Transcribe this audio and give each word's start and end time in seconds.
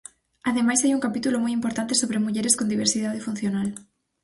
Ademais 0.49 0.81
hai 0.81 0.91
un 0.93 1.05
capítulo 1.07 1.37
moi 1.43 1.51
importante 1.59 1.99
sobre 2.01 2.23
mulleres 2.25 2.55
con 2.59 2.71
diversidade 2.73 3.23
funcional. 3.27 3.67